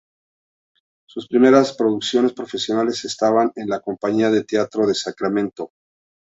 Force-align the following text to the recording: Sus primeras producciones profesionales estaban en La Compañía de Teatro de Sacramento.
Sus 1.05 1.27
primeras 1.27 1.75
producciones 1.77 2.33
profesionales 2.33 3.05
estaban 3.05 3.51
en 3.55 3.69
La 3.69 3.81
Compañía 3.81 4.31
de 4.31 4.43
Teatro 4.43 4.87
de 4.87 4.95
Sacramento. 4.95 5.73